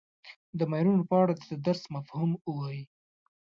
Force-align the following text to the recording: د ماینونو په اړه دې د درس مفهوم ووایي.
د 0.57 0.59
ماینونو 0.71 1.03
په 1.09 1.15
اړه 1.21 1.33
دې 1.39 1.45
د 1.51 1.53
درس 1.65 1.83
مفهوم 1.95 2.31
ووایي. 2.39 2.83